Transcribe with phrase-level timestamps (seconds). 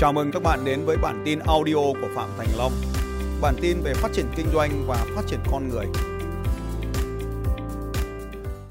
[0.00, 2.72] Chào mừng các bạn đến với bản tin audio của Phạm Thành Long.
[3.40, 5.86] Bản tin về phát triển kinh doanh và phát triển con người.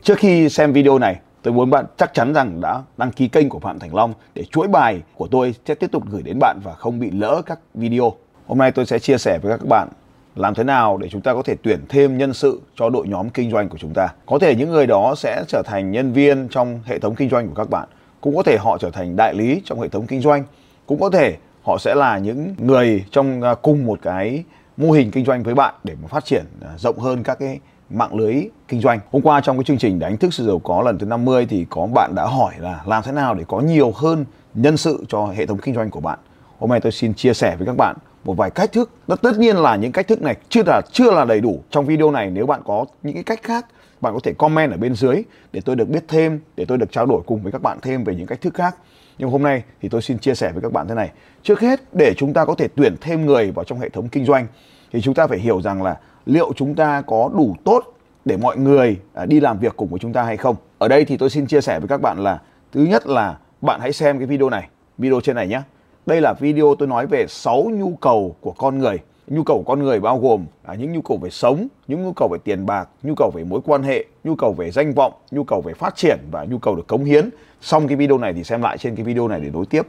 [0.03, 3.49] Trước khi xem video này, tôi muốn bạn chắc chắn rằng đã đăng ký kênh
[3.49, 6.59] của Phạm Thành Long để chuỗi bài của tôi sẽ tiếp tục gửi đến bạn
[6.63, 8.13] và không bị lỡ các video.
[8.47, 9.89] Hôm nay tôi sẽ chia sẻ với các bạn
[10.35, 13.29] làm thế nào để chúng ta có thể tuyển thêm nhân sự cho đội nhóm
[13.29, 14.07] kinh doanh của chúng ta.
[14.25, 17.47] Có thể những người đó sẽ trở thành nhân viên trong hệ thống kinh doanh
[17.47, 17.87] của các bạn,
[18.21, 20.43] cũng có thể họ trở thành đại lý trong hệ thống kinh doanh
[20.89, 24.43] cũng có thể họ sẽ là những người trong à, cùng một cái
[24.77, 27.59] mô hình kinh doanh với bạn để mà phát triển à, rộng hơn các cái
[27.89, 28.33] mạng lưới
[28.67, 28.99] kinh doanh.
[29.11, 31.65] Hôm qua trong cái chương trình đánh thức sự giàu có lần thứ 50 thì
[31.69, 35.25] có bạn đã hỏi là làm thế nào để có nhiều hơn nhân sự cho
[35.25, 36.19] hệ thống kinh doanh của bạn.
[36.59, 38.91] Hôm nay tôi xin chia sẻ với các bạn một vài cách thức.
[39.21, 41.63] Tất nhiên là những cách thức này chưa là chưa là đầy đủ.
[41.69, 43.65] Trong video này nếu bạn có những cái cách khác
[44.01, 46.91] bạn có thể comment ở bên dưới để tôi được biết thêm, để tôi được
[46.91, 48.75] trao đổi cùng với các bạn thêm về những cách thức khác
[49.19, 51.11] nhưng hôm nay thì tôi xin chia sẻ với các bạn thế này.
[51.43, 54.25] Trước hết, để chúng ta có thể tuyển thêm người vào trong hệ thống kinh
[54.25, 54.47] doanh,
[54.91, 57.83] thì chúng ta phải hiểu rằng là liệu chúng ta có đủ tốt
[58.25, 60.55] để mọi người à, đi làm việc cùng với chúng ta hay không.
[60.77, 62.39] Ở đây thì tôi xin chia sẻ với các bạn là,
[62.71, 65.61] thứ nhất là bạn hãy xem cái video này, video trên này nhé.
[66.05, 69.63] Đây là video tôi nói về 6 nhu cầu của con người nhu cầu của
[69.63, 72.65] con người bao gồm à, những nhu cầu về sống những nhu cầu về tiền
[72.65, 75.73] bạc nhu cầu về mối quan hệ nhu cầu về danh vọng nhu cầu về
[75.73, 77.29] phát triển và nhu cầu được cống hiến.
[77.61, 79.87] Xong cái video này thì xem lại trên cái video này để đối tiếp.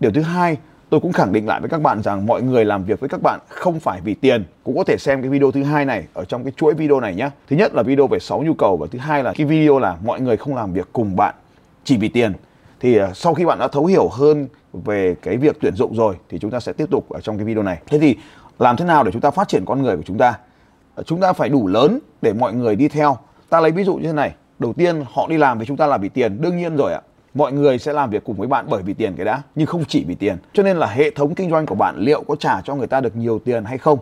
[0.00, 0.56] Điều thứ hai
[0.90, 3.22] tôi cũng khẳng định lại với các bạn rằng mọi người làm việc với các
[3.22, 4.44] bạn không phải vì tiền.
[4.64, 7.14] Cũng có thể xem cái video thứ hai này ở trong cái chuỗi video này
[7.14, 9.78] nhé thứ nhất là video về 6 nhu cầu và thứ hai là cái video
[9.78, 11.34] là mọi người không làm việc cùng bạn
[11.84, 12.32] chỉ vì tiền.
[12.80, 16.16] Thì à, sau khi bạn đã thấu hiểu hơn về cái việc tuyển dụng rồi
[16.28, 17.78] thì chúng ta sẽ tiếp tục ở trong cái video này.
[17.86, 18.16] Thế thì
[18.58, 20.38] làm thế nào để chúng ta phát triển con người của chúng ta?
[20.94, 23.18] Ờ, chúng ta phải đủ lớn để mọi người đi theo.
[23.48, 24.34] Ta lấy ví dụ như thế này.
[24.58, 26.40] Đầu tiên, họ đi làm với chúng ta là vì tiền.
[26.40, 27.00] Đương nhiên rồi ạ.
[27.34, 29.84] Mọi người sẽ làm việc cùng với bạn bởi vì tiền cái đã, nhưng không
[29.88, 30.36] chỉ vì tiền.
[30.52, 33.00] Cho nên là hệ thống kinh doanh của bạn liệu có trả cho người ta
[33.00, 33.98] được nhiều tiền hay không?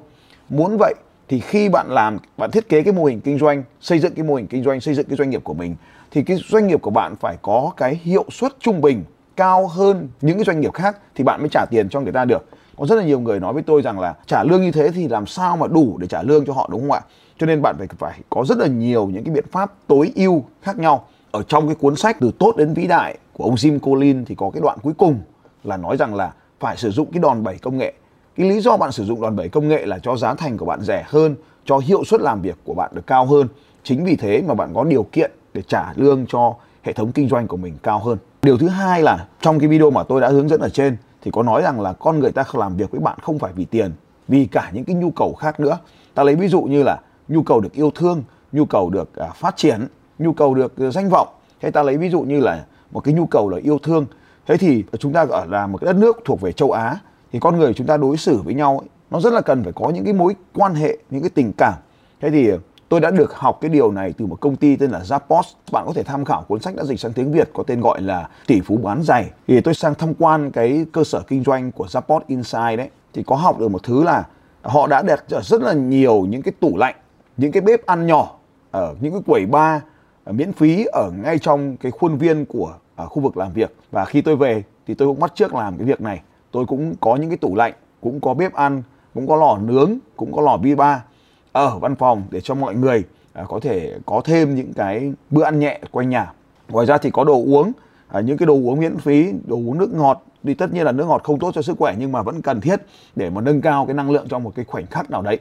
[0.49, 0.94] Muốn vậy
[1.28, 4.25] thì khi bạn làm, bạn thiết kế cái mô hình kinh doanh, xây dựng cái
[4.25, 5.77] mô hình kinh doanh, xây dựng cái doanh nghiệp của mình,
[6.10, 9.04] thì cái doanh nghiệp của bạn phải có cái hiệu suất trung bình
[9.37, 12.25] cao hơn những cái doanh nghiệp khác thì bạn mới trả tiền cho người ta
[12.25, 12.47] được
[12.82, 15.09] có rất là nhiều người nói với tôi rằng là trả lương như thế thì
[15.09, 17.00] làm sao mà đủ để trả lương cho họ, đúng không ạ?
[17.38, 20.44] Cho nên bạn phải phải có rất là nhiều những cái biện pháp tối ưu
[20.62, 21.04] khác nhau.
[21.31, 24.34] Ở trong cái cuốn sách từ tốt đến vĩ đại của ông Jim Collins thì
[24.34, 25.21] có cái đoạn cuối cùng
[25.65, 27.92] là nói rằng là phải sử dụng cái đòn bẩy công nghệ.
[28.37, 30.66] Cái lý do bạn sử dụng đòn bẩy công nghệ là cho giá thành của
[30.66, 31.34] bạn rẻ hơn,
[31.65, 33.48] cho hiệu suất làm việc của bạn được cao hơn.
[33.84, 37.28] Chính vì thế mà bạn có điều kiện để trả lương cho hệ thống kinh
[37.28, 38.19] doanh của mình cao hơn.
[38.42, 41.31] Điều thứ hai là trong cái video mà tôi đã hướng dẫn ở trên thì
[41.31, 43.93] có nói rằng là con người ta làm việc với bạn không phải vì tiền
[44.28, 45.78] vì cả những cái nhu cầu khác nữa.
[46.15, 48.22] Ta lấy ví dụ như là nhu cầu được yêu thương
[48.53, 49.87] nhu cầu được à, phát triển
[50.19, 51.28] nhu cầu được à, danh vọng.
[51.62, 54.06] Hay ta lấy ví dụ như là một cái nhu cầu là yêu thương.
[54.47, 56.99] Thế thì chúng ta ở là một cái đất nước thuộc về châu Á
[57.33, 59.72] thì con người chúng ta đối xử với nhau ấy, nó rất là cần phải
[59.72, 61.75] có những cái mối quan hệ những cái tình cảm.
[62.21, 62.50] Thế thì
[62.92, 65.42] tôi đã được học cái điều này từ một công ty tên là Zappos.
[65.72, 68.03] Bạn có thể tham khảo cuốn sách đã dịch sang tiếng Việt có tên gọi
[68.03, 69.30] là tỷ phú bán giày.
[69.47, 72.91] Thì tôi sang tham quan cái cơ sở kinh doanh của Zappos Inside đấy.
[73.12, 74.26] Thì có học được một thứ là
[74.62, 76.94] họ đã đặt rất là nhiều những cái tủ lạnh,
[77.36, 78.34] những cái bếp ăn nhỏ
[78.70, 79.82] ở những cái quầy bar
[80.24, 83.76] ờ, miễn phí ở ngay trong cái khuôn viên của ở khu vực làm việc.
[83.91, 86.20] Và khi tôi về thì tôi cũng bắt trước làm cái việc này.
[86.50, 88.82] Tôi cũng có những cái tủ lạnh, cũng có bếp ăn,
[89.14, 91.04] cũng có lò nướng, cũng có lò bi ba
[91.53, 95.43] ở văn phòng để cho mọi người à, có thể có thêm những cái bữa
[95.43, 96.33] ăn nhẹ quanh nhà.
[96.69, 97.73] Ngoài ra thì có đồ uống
[98.09, 100.23] à, những cái đồ uống miễn phí đồ uống nước ngọt.
[100.45, 102.61] Thì tất nhiên là nước ngọt không tốt cho sức khỏe nhưng mà vẫn cần
[102.61, 102.81] thiết
[103.17, 105.39] để mà nâng cao cái năng lượng trong một cái khoảnh khắc nào đấy.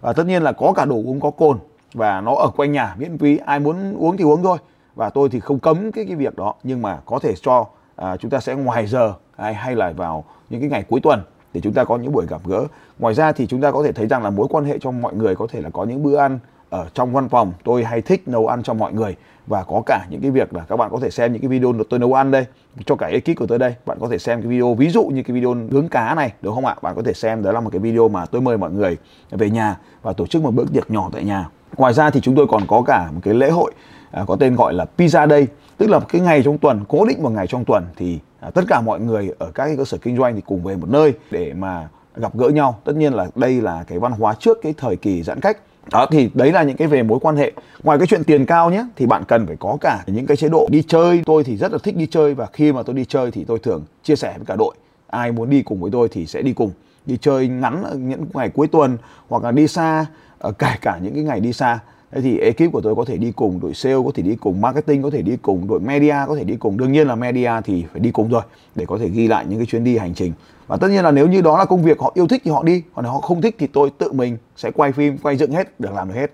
[0.00, 1.58] Và tất nhiên là có cả đồ uống có cồn
[1.94, 3.36] và nó ở quanh nhà miễn phí.
[3.36, 4.58] Ai muốn uống thì uống thôi.
[4.94, 8.16] Và tôi thì không cấm cái cái việc đó nhưng mà có thể cho à,
[8.16, 11.20] chúng ta sẽ ngoài giờ hay hay là vào những cái ngày cuối tuần
[11.54, 12.66] để chúng ta có những buổi gặp gỡ.
[12.98, 15.14] Ngoài ra thì chúng ta có thể thấy rằng là mối quan hệ trong mọi
[15.14, 16.38] người có thể là có những bữa ăn
[16.70, 17.52] ở trong văn phòng.
[17.64, 19.16] Tôi hay thích nấu ăn cho mọi người
[19.46, 21.74] và có cả những cái việc là các bạn có thể xem những cái video
[21.90, 22.46] tôi nấu ăn đây,
[22.86, 23.74] cho cả ekip của tôi đây.
[23.86, 26.54] Bạn có thể xem cái video, ví dụ như cái video nướng cá này đúng
[26.54, 26.76] không ạ?
[26.82, 28.96] Bạn có thể xem, đó là một cái video mà tôi mời mọi người
[29.30, 31.48] về nhà và tổ chức một bữa tiệc nhỏ tại nhà.
[31.76, 33.72] Ngoài ra thì chúng tôi còn có cả một cái lễ hội
[34.14, 35.46] à, có tên gọi là pizza day
[35.78, 38.62] tức là cái ngày trong tuần cố định một ngày trong tuần thì à, tất
[38.68, 41.12] cả mọi người ở các cái cơ sở kinh doanh thì cùng về một nơi
[41.30, 42.80] để mà gặp gỡ nhau.
[42.84, 45.58] Tất nhiên là đây là cái văn hóa trước cái thời kỳ giãn cách.
[45.90, 47.52] Đó thì đấy là những cái về mối quan hệ.
[47.82, 50.48] Ngoài cái chuyện tiền cao nhé thì bạn cần phải có cả những cái chế
[50.48, 51.22] độ đi chơi.
[51.26, 53.58] Tôi thì rất là thích đi chơi và khi mà tôi đi chơi thì tôi
[53.58, 54.74] thường chia sẻ với cả đội.
[55.06, 56.70] Ai muốn đi cùng với tôi thì sẽ đi cùng.
[57.06, 60.06] Đi chơi ngắn những ngày cuối tuần hoặc là đi xa
[60.38, 61.78] ở kể cả những cái ngày đi xa
[62.14, 64.60] thế thì ekip của tôi có thể đi cùng đội sale, có thể đi cùng
[64.60, 66.76] marketing, có thể đi cùng đội media, có thể đi cùng.
[66.76, 68.42] Đương nhiên là media thì phải đi cùng rồi,
[68.74, 70.32] để có thể ghi lại những cái chuyến đi hành trình.
[70.66, 72.62] Và tất nhiên là nếu như đó là công việc họ yêu thích thì họ
[72.62, 75.52] đi, còn nếu họ không thích thì tôi tự mình sẽ quay phim, quay dựng
[75.52, 76.30] hết, được làm được hết.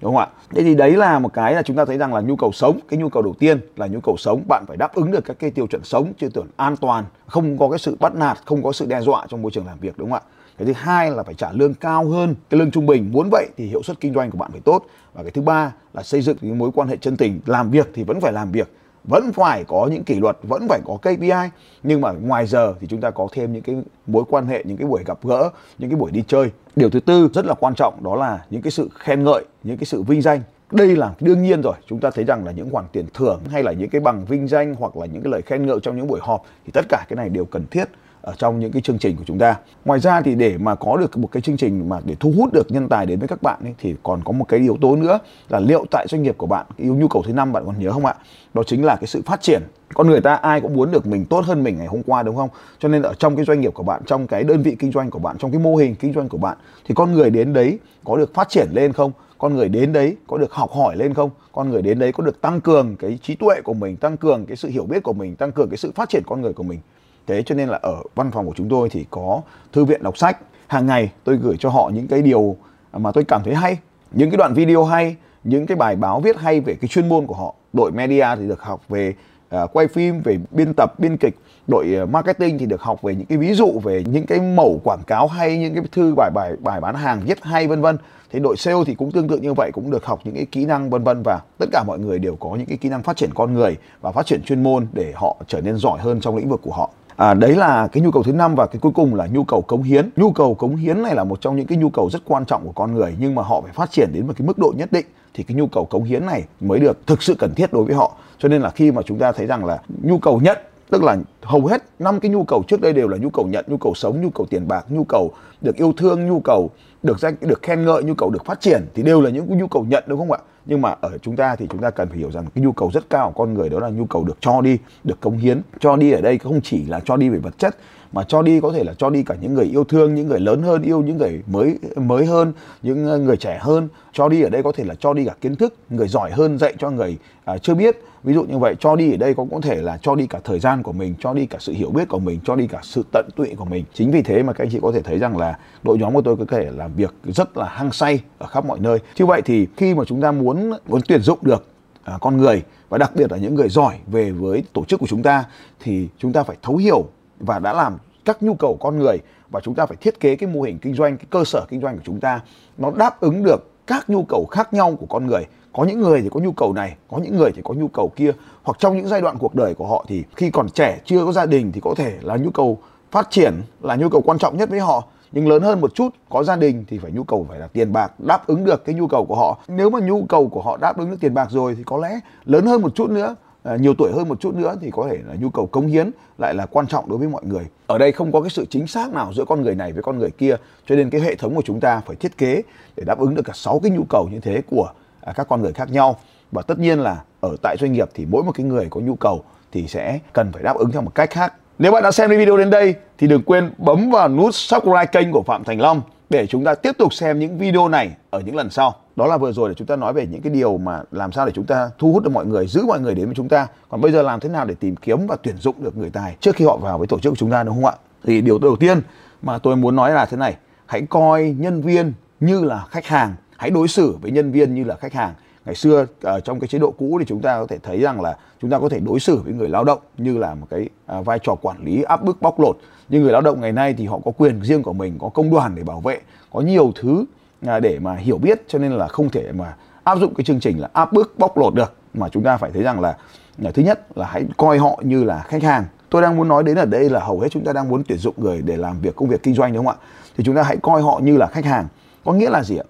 [0.00, 0.28] Đúng không ạ?
[0.50, 2.78] Thế thì đấy là một cái là chúng ta thấy rằng là nhu cầu sống,
[2.88, 4.42] cái nhu cầu đầu tiên là nhu cầu sống.
[4.48, 7.58] Bạn phải đáp ứng được các cái tiêu chuẩn sống tiêu chuẩn an toàn, không
[7.58, 9.98] có cái sự bắt nạt, không có sự đe dọa trong môi trường làm việc,
[9.98, 10.28] đúng không ạ?
[10.58, 13.12] Cái thứ hai là phải trả lương cao hơn cái lương trung bình.
[13.12, 14.86] Muốn vậy thì hiệu suất kinh doanh của bạn phải tốt.
[15.14, 17.40] Và cái thứ ba là xây dựng những mối quan hệ chân tình.
[17.46, 18.72] Làm việc thì vẫn phải làm việc,
[19.04, 21.50] vẫn phải có những kỷ luật, vẫn phải có KPI
[21.82, 23.76] nhưng mà ngoài giờ thì chúng ta có thêm những cái
[24.06, 26.50] mối quan hệ, những cái buổi gặp gỡ, những cái buổi đi chơi.
[26.76, 29.76] Điều thứ tư rất là quan trọng, đó là những cái sự khen ngợi, những
[29.76, 30.40] cái sự vinh danh.
[30.70, 31.74] Đây là đương nhiên rồi.
[31.86, 34.48] Chúng ta thấy rằng là những khoản tiền thưởng hay là những cái bằng vinh
[34.48, 37.04] danh hoặc là những cái lời khen ngợi trong những buổi họp thì tất cả
[37.08, 37.84] cái này đều cần thiết
[38.22, 39.56] ở trong những cái chương trình của chúng ta.
[39.84, 42.52] Ngoài ra thì để mà có được một cái chương trình mà để thu hút
[42.52, 44.96] được nhân tài đến với các bạn ấy, thì còn có một cái yếu tố
[44.96, 47.78] nữa là liệu tại doanh nghiệp của bạn yêu nhu cầu thứ năm bạn còn
[47.78, 48.14] nhớ không ạ?
[48.54, 49.62] Đó chính là cái sự phát triển.
[49.94, 52.36] Con người ta ai cũng muốn được mình tốt hơn mình ngày hôm qua đúng
[52.36, 52.48] không?
[52.78, 55.10] Cho nên ở trong cái doanh nghiệp của bạn, trong cái đơn vị kinh doanh
[55.10, 56.56] của bạn, trong cái mô hình kinh doanh của bạn
[56.88, 59.12] thì con người đến đấy có được phát triển lên không?
[59.42, 62.24] con người đến đấy có được học hỏi lên không con người đến đấy có
[62.24, 65.12] được tăng cường cái trí tuệ của mình tăng cường cái sự hiểu biết của
[65.12, 66.78] mình tăng cường cái sự phát triển con người của mình
[67.26, 69.40] thế cho nên là ở văn phòng của chúng tôi thì có
[69.72, 70.38] thư viện đọc sách.
[70.66, 72.56] Hàng ngày tôi gửi cho họ những cái điều
[72.92, 73.78] mà tôi cảm thấy hay
[74.12, 77.26] những cái đoạn video hay những cái bài báo viết hay về cái chuyên môn
[77.26, 77.54] của họ.
[77.72, 79.14] Đội media thì được học về
[79.62, 81.38] uh, quay phim về biên tập biên kịch.
[81.66, 84.80] Đội uh, marketing thì được học về những cái ví dụ về những cái mẫu
[84.84, 87.98] quảng cáo hay những cái thư bài bài bài bán hàng viết hay vân vân.
[88.30, 90.64] Thì đội sale thì cũng tương tự như vậy cũng được học những cái kỹ
[90.64, 91.22] năng vân vân.
[91.24, 93.76] Và tất cả mọi người đều có những cái kỹ năng phát triển con người
[94.00, 96.72] và phát triển chuyên môn để họ trở nên giỏi hơn trong lĩnh vực của
[96.72, 96.90] họ.
[97.16, 99.62] À, đấy là cái nhu cầu thứ năm và cái cuối cùng là nhu cầu
[99.62, 100.10] cống hiến.
[100.16, 102.64] Nhu cầu cống hiến này là một trong những cái nhu cầu rất quan trọng
[102.64, 104.92] của con người nhưng mà họ phải phát triển đến một cái mức độ nhất
[104.92, 107.84] định thì cái nhu cầu cống hiến này mới được thực sự cần thiết đối
[107.84, 108.12] với họ.
[108.38, 110.58] Cho nên là khi mà chúng ta thấy rằng là nhu cầu nhận
[110.92, 113.64] tức là hầu hết năm cái nhu cầu trước đây đều là nhu cầu nhận
[113.68, 115.30] nhu cầu sống nhu cầu tiền bạc nhu cầu
[115.60, 116.70] được yêu thương nhu cầu
[117.02, 119.66] được danh được khen ngợi nhu cầu được phát triển thì đều là những nhu
[119.66, 122.18] cầu nhận đúng không ạ nhưng mà ở chúng ta thì chúng ta cần phải
[122.18, 124.36] hiểu rằng cái nhu cầu rất cao của con người đó là nhu cầu được
[124.40, 125.60] cho đi được cống hiến.
[125.80, 127.76] Cho đi ở đây không chỉ là cho đi về vật chất
[128.12, 130.40] mà cho đi có thể là cho đi cả những người yêu thương những người
[130.40, 133.88] lớn hơn yêu những người mới mới hơn những ờ, người trẻ hơn.
[134.12, 136.58] Cho đi ở đây có thể là cho đi cả kiến thức người giỏi hơn
[136.58, 139.50] dạy cho người à, chưa biết ví dụ như vậy cho đi ở đây cũng
[139.50, 141.90] có thể là cho đi cả thời gian của mình cho đi cả sự hiểu
[141.90, 143.84] biết của mình cho đi cả sự tận tụy của mình.
[143.94, 146.22] Chính vì thế mà các anh chị có thể thấy rằng là đội nhóm của
[146.22, 148.98] tôi có thể làm việc rất là hăng say ở khắp mọi nơi.
[149.16, 151.66] Như vậy thì khi mà chúng ta muốn muốn tuyển dụng được
[152.04, 155.06] à, con người và đặc biệt là những người giỏi về với tổ chức của
[155.06, 155.44] chúng ta
[155.80, 157.04] thì chúng ta phải thấu hiểu
[157.40, 159.16] và đã làm các nhu cầu con người
[159.50, 161.80] và chúng ta phải thiết kế cái mô hình kinh doanh cái cơ sở kinh
[161.80, 162.40] doanh của chúng ta
[162.78, 166.22] nó đáp ứng được các nhu cầu khác nhau của con người có những người
[166.22, 168.32] thì có nhu cầu này có những người thì có nhu cầu kia.
[168.62, 171.32] Hoặc trong những giai đoạn cuộc đời của họ thì khi còn trẻ chưa có
[171.32, 172.78] gia đình thì có thể là nhu cầu
[173.10, 175.04] phát triển là nhu cầu quan trọng nhất với họ.
[175.32, 177.92] Nhưng lớn hơn một chút có gia đình thì phải nhu cầu phải là tiền
[177.92, 179.58] bạc đáp ứng được cái nhu cầu của họ.
[179.68, 182.20] Nếu mà nhu cầu của họ đáp ứng được tiền bạc rồi thì có lẽ
[182.44, 185.18] lớn hơn một chút nữa à, nhiều tuổi hơn một chút nữa thì có thể
[185.28, 187.66] là nhu cầu cống hiến lại là quan trọng đối với mọi người.
[187.86, 190.18] Ở đây không có cái sự chính xác nào giữa con người này với con
[190.18, 192.62] người kia cho nên cái hệ thống của chúng ta phải thiết kế
[192.96, 194.88] để đáp ứng được cả sáu cái nhu cầu như thế của
[195.24, 196.16] À, các con người khác nhau
[196.52, 199.14] và tất nhiên là ở tại doanh nghiệp thì mỗi một cái người có nhu
[199.14, 202.30] cầu thì sẽ cần phải đáp ứng theo một cách khác nếu bạn đã xem
[202.30, 206.02] video đến đây thì đừng quên bấm vào nút subscribe kênh của Phạm Thành Long
[206.30, 208.94] để chúng ta tiếp tục xem những video này ở những lần sau.
[209.16, 211.46] Đó là vừa rồi để chúng ta nói về những cái điều mà làm sao
[211.46, 213.66] để chúng ta thu hút được mọi người, giữ mọi người đến với chúng ta.
[213.88, 216.36] Còn bây giờ làm thế nào để tìm kiếm và tuyển dụng được người tài
[216.40, 217.92] trước khi họ vào với tổ chức của chúng ta đúng không ạ?
[218.24, 219.00] Thì điều đầu tiên
[219.42, 220.56] mà tôi muốn nói là thế này,
[220.86, 224.84] hãy coi nhân viên như là khách hàng, hãy đối xử với nhân viên như
[224.84, 225.34] là khách hàng.
[225.64, 228.20] Ngày xưa ở trong cái chế độ cũ thì chúng ta có thể thấy rằng
[228.20, 230.88] là chúng ta có thể đối xử với người lao động như là một cái
[231.06, 232.76] ờ, vai trò quản lý áp bức bóc lột.
[233.08, 235.50] Nhưng người lao động ngày nay thì họ có quyền riêng của mình có công
[235.50, 236.20] đoàn để bảo vệ
[236.52, 237.24] có nhiều thứ
[237.66, 240.60] à, để mà hiểu biết cho nên là không thể mà áp dụng cái chương
[240.60, 241.94] trình là áp bức bóc lột được.
[242.14, 243.16] Mà chúng ta phải thấy rằng là,
[243.58, 245.84] là thứ nhất là hãy coi họ như là khách hàng.
[246.10, 248.18] Tôi đang muốn nói đến ở đây là hầu hết chúng ta đang muốn tuyển
[248.18, 250.06] dụng người để làm việc công việc kinh doanh đúng không ạ?
[250.36, 251.86] Thì chúng ta hãy coi họ như là khách hàng.
[252.24, 252.84] Có nghĩa là gì ạ?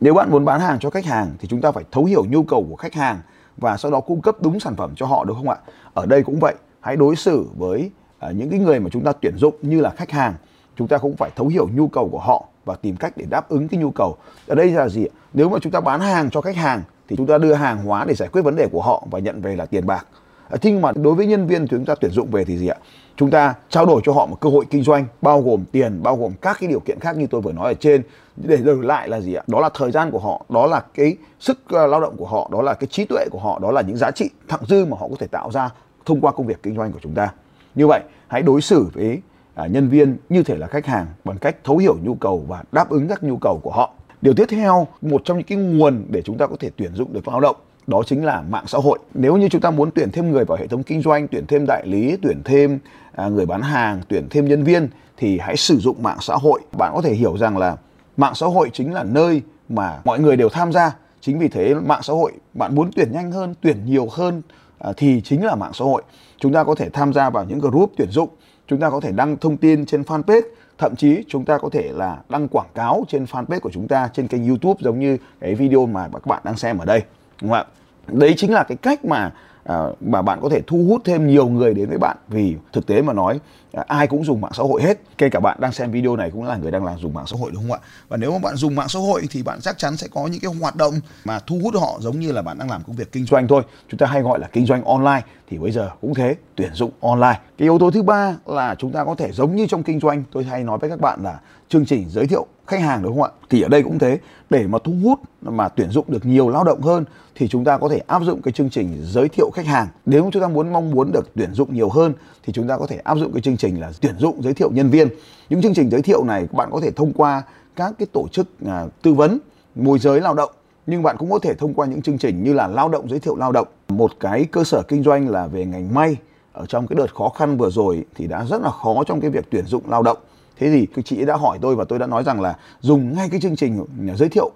[0.00, 2.42] Nếu bạn muốn bán hàng cho khách hàng thì chúng ta phải thấu hiểu nhu
[2.42, 3.18] cầu của khách hàng
[3.56, 5.56] và sau đó cung cấp đúng sản phẩm cho họ được không ạ?
[5.94, 9.12] Ở đây cũng vậy, hãy đối xử với à, những cái người mà chúng ta
[9.20, 10.34] tuyển dụng như là khách hàng.
[10.76, 13.48] Chúng ta cũng phải thấu hiểu nhu cầu của họ và tìm cách để đáp
[13.48, 14.16] ứng cái nhu cầu.
[14.46, 15.06] Ở đây là gì?
[15.34, 18.04] Nếu mà chúng ta bán hàng cho khách hàng thì chúng ta đưa hàng hóa
[18.08, 20.06] để giải quyết vấn đề của họ và nhận về là tiền bạc.
[20.48, 22.66] À, thế nhưng mà đối với nhân viên chúng ta tuyển dụng về thì gì
[22.66, 22.76] ạ
[23.16, 26.16] chúng ta trao đổi cho họ một cơ hội kinh doanh bao gồm tiền bao
[26.16, 28.02] gồm các cái điều kiện khác như tôi vừa nói ở trên.
[28.36, 29.42] Để đổi lại là gì ạ?
[29.46, 32.48] Đó là thời gian của họ đó là cái sức ờ, lao động của họ
[32.52, 34.96] đó là cái trí tuệ của họ đó là những giá trị thặng dư mà
[35.00, 35.70] họ có thể tạo ra
[36.06, 37.32] thông qua công việc kinh doanh của chúng ta.
[37.74, 39.20] Như vậy hãy đối xử với
[39.54, 42.62] à, nhân viên như thể là khách hàng bằng cách thấu hiểu nhu cầu và
[42.72, 43.90] đáp ứng các nhu cầu của họ.
[44.22, 47.12] Điều tiếp theo một trong những cái nguồn để chúng ta có thể tuyển dụng
[47.12, 47.56] được lao động
[47.86, 48.98] đó chính là mạng xã hội.
[49.14, 51.66] Nếu như chúng ta muốn tuyển thêm người vào hệ thống kinh doanh tuyển thêm
[51.66, 52.78] đại lý tuyển thêm
[53.12, 56.60] à, người bán hàng tuyển thêm nhân viên thì hãy sử dụng mạng xã hội.
[56.78, 57.76] Bạn có thể hiểu rằng là
[58.16, 60.96] mạng xã hội chính là nơi mà mọi người đều tham gia.
[61.20, 64.42] Chính vì thế mạng xã hội bạn muốn tuyển nhanh hơn tuyển nhiều hơn
[64.78, 66.02] à, thì chính là mạng xã hội.
[66.38, 68.28] Chúng ta có thể tham gia vào những group tuyển dụng.
[68.66, 70.42] Chúng ta có thể đăng thông tin trên fanpage.
[70.78, 74.08] Thậm chí chúng ta có thể là đăng quảng cáo trên fanpage của chúng ta
[74.12, 77.02] trên kênh youtube giống như cái video mà các bạn đang xem ở đây
[77.44, 77.64] đúng không ạ?
[78.06, 79.32] Đấy chính là cái cách mà
[79.64, 82.16] à, mà bạn có thể thu hút thêm nhiều người đến với bạn.
[82.28, 83.40] Vì thực tế mà nói
[83.72, 85.00] à, ai cũng dùng mạng xã hội hết.
[85.18, 87.36] Kể cả bạn đang xem video này cũng là người đang làm dùng mạng xã
[87.40, 87.78] hội đúng không ạ?
[88.08, 90.40] Và nếu mà bạn dùng mạng xã hội thì bạn chắc chắn sẽ có những
[90.40, 93.12] cái hoạt động mà thu hút họ giống như là bạn đang làm công việc
[93.12, 93.62] kinh doanh thôi.
[93.88, 95.22] Chúng ta hay gọi là kinh doanh online.
[95.50, 97.40] Thì bây giờ cũng thế tuyển dụng online.
[97.58, 100.24] Cái yếu tố thứ ba là chúng ta có thể giống như trong kinh doanh
[100.32, 103.22] tôi hay nói với các bạn là chương trình giới thiệu khách hàng đúng không
[103.22, 103.30] ạ?
[103.50, 104.18] Thì ở đây cũng thế.
[104.50, 107.04] Để mà thu hút mà tuyển dụng được nhiều lao động hơn
[107.34, 109.88] thì chúng ta có thể áp dụng cái chương trình giới thiệu khách hàng.
[110.06, 112.86] Nếu chúng ta muốn mong muốn được tuyển dụng nhiều hơn thì chúng ta có
[112.86, 115.08] thể áp dụng cái chương trình là tuyển dụng giới thiệu nhân viên.
[115.48, 117.42] Những chương trình giới thiệu này bạn có thể thông qua
[117.76, 119.38] các cái tổ chức à, tư vấn
[119.74, 120.50] môi giới lao động.
[120.86, 123.20] Nhưng bạn cũng có thể thông qua những chương trình như là lao động giới
[123.20, 123.68] thiệu lao động.
[123.88, 126.16] Một cái cơ sở kinh doanh là về ngành may.
[126.52, 129.30] Ở trong cái đợt khó khăn vừa rồi thì đã rất là khó trong cái
[129.30, 130.18] việc tuyển dụng lao động
[130.58, 133.28] thế thì cái chị đã hỏi tôi và tôi đã nói rằng là dùng ngay
[133.30, 133.84] cái chương trình
[134.16, 134.50] giới thiệu,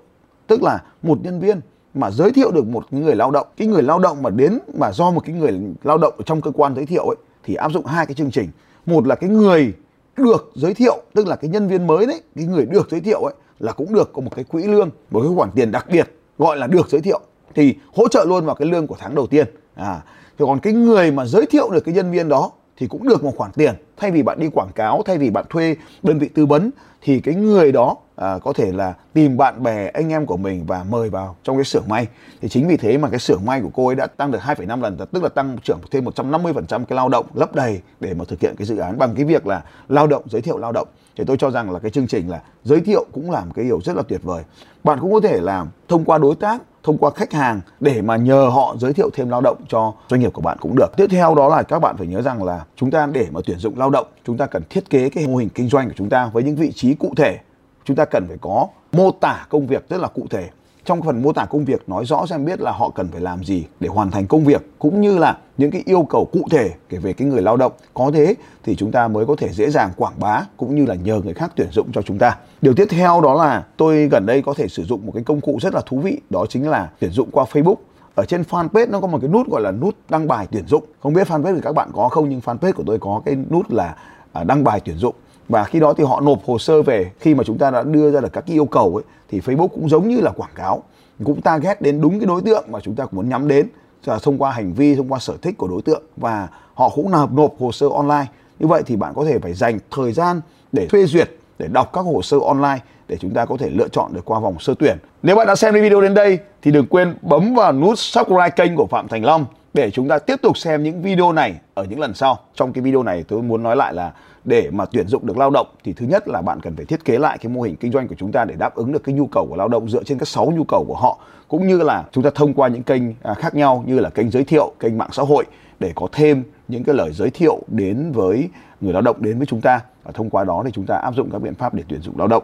[0.47, 1.61] tức là một nhân viên
[1.95, 3.47] mà giới thiệu được một người lao động.
[3.57, 6.41] Cái người lao động mà đến mà do một cái người lao động ở trong
[6.41, 8.49] cơ quan giới thiệu ấy, thì áp dụng hai cái chương trình.
[8.87, 9.73] Một là cái người
[10.17, 13.21] được giới thiệu, tức là cái nhân viên mới đấy, cái người được giới thiệu
[13.21, 16.09] ấy, là cũng được có một cái quỹ lương, một cái khoản tiền đặc biệt
[16.39, 17.21] gọi là được giới thiệu.
[17.55, 19.47] Thì hỗ trợ luôn vào cái lương của tháng đầu tiên.
[19.75, 20.01] À
[20.39, 23.25] thì còn cái người mà giới thiệu được cái nhân viên đó thì cũng được
[23.25, 23.75] một khoản tiền.
[23.97, 26.71] Thay vì bạn đi quảng cáo thay vì bạn thuê đơn vị tư vấn
[27.03, 30.65] thì cái người đó à, có thể là tìm bạn bè anh em của mình
[30.67, 32.07] và mời vào trong cái xưởng may.
[32.41, 34.83] Thì chính vì thế mà cái xưởng may của cô ấy đã tăng được 2,5
[34.83, 38.41] lần tức là tăng trưởng thêm 150% cái lao động lấp đầy để mà thực
[38.41, 40.89] hiện cái dự án bằng cái việc là lao động giới thiệu lao động.
[41.17, 43.65] Thì tôi cho rằng là cái chương trình là giới thiệu cũng là một cái
[43.65, 44.43] điều rất là tuyệt vời.
[44.85, 48.17] Bạn cũng có thể làm thông qua đối tác thông qua khách hàng để mà
[48.17, 50.97] nhờ họ giới thiệu thêm lao động cho doanh nghiệp của bạn cũng được.
[50.97, 53.59] Tiếp theo đó là các bạn phải nhớ rằng là chúng ta để mà tuyển
[53.59, 56.09] dụng lao động, chúng ta cần thiết kế cái mô hình kinh doanh của chúng
[56.09, 57.39] ta với những vị trí cụ thể.
[57.85, 60.49] Chúng ta cần phải có mô tả công việc rất là cụ thể
[60.89, 63.45] trong phần mô tả công việc, nói rõ xem biết là họ cần phải làm
[63.45, 66.71] gì để hoàn thành công việc, cũng như là những cái yêu cầu cụ thể
[66.89, 67.73] kể về cái người lao động.
[67.95, 70.95] Có thế thì chúng ta mới có thể dễ dàng quảng bá cũng như là
[70.95, 72.37] nhờ người khác tuyển dụng cho chúng ta.
[72.63, 75.41] Điều tiếp theo đó là tôi gần đây có thể sử dụng một cái công
[75.41, 77.77] cụ rất là thú vị, đó chính là tuyển dụng qua Facebook.
[78.15, 80.85] Ở trên fanpage nó có một cái nút gọi là nút đăng bài tuyển dụng.
[81.01, 83.71] Không biết fanpage của các bạn có không, nhưng fanpage của tôi có cái nút
[83.71, 83.97] là
[84.33, 85.15] à, đăng bài tuyển dụng
[85.49, 87.11] và khi đó thì họ nộp hồ sơ về.
[87.21, 89.69] Khi mà chúng ta đã đưa ra được các cái yêu cầu ấy, thì Facebook
[89.69, 90.83] cũng giống như là quảng cáo,
[91.25, 93.69] cũng target đến đúng cái đối tượng mà chúng ta muốn nhắm đến
[94.05, 96.03] là thông qua hành vi, thông qua sở thích của đối tượng.
[96.17, 98.27] Và họ cũng nộp nộp hồ sơ online.
[98.59, 100.41] Như vậy thì bạn có thể phải dành thời gian
[100.73, 102.79] để thuê duyệt, để đọc các hồ sơ online
[103.09, 104.99] để chúng ta có thể lựa chọn được qua vòng sơ tuyển.
[105.23, 108.77] Nếu bạn đã xem video đến đây thì đừng quên bấm vào nút subscribe kênh
[108.77, 112.01] của Phạm Thành Long để chúng ta tiếp tục xem những video này ở những
[112.01, 112.39] lần sau.
[112.55, 114.13] Trong cái video này tôi muốn nói lại là
[114.45, 117.05] để mà tuyển dụng được lao động thì thứ nhất là bạn cần phải thiết
[117.05, 119.15] kế lại cái mô hình kinh doanh của chúng ta để đáp ứng được cái
[119.15, 121.83] nhu cầu của lao động dựa trên các 6 nhu cầu của họ cũng như
[121.83, 124.73] là chúng ta thông qua những kênh à, khác nhau như là kênh giới thiệu,
[124.81, 125.45] kênh mạng xã hội
[125.81, 128.49] để có thêm những cái lời giới thiệu đến với
[128.81, 131.15] người lao động đến với chúng ta và thông qua đó thì chúng ta áp
[131.15, 132.43] dụng các biện pháp để tuyển dụng lao động.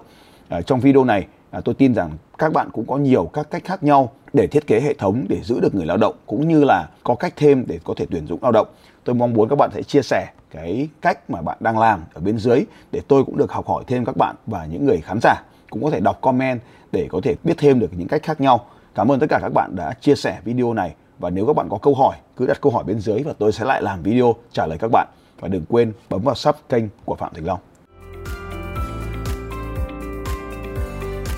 [0.49, 3.65] À, trong video này à, tôi tin rằng các bạn cũng có nhiều các cách
[3.65, 6.65] khác nhau để thiết kế hệ thống để giữ được người lao động cũng như
[6.65, 8.69] là có cách thêm để có thể tuyển dụng lao động.
[9.05, 12.21] Tôi mong muốn các bạn sẽ chia sẻ cái cách mà bạn đang làm ở
[12.21, 15.19] bên dưới để tôi cũng được học hỏi thêm các bạn và những người khán
[15.23, 16.61] giả cũng có thể đọc comment
[16.93, 18.67] để có thể biết thêm được những cách khác nhau.
[18.95, 21.69] Cảm ơn tất cả các bạn đã chia sẻ video này và nếu các bạn
[21.71, 24.35] có câu hỏi cứ đặt câu hỏi bên dưới và tôi sẽ lại làm video
[24.53, 25.09] trả lời các bạn
[25.41, 27.74] và đừng quên bấm vào sub kênh của Phạm Thành Long.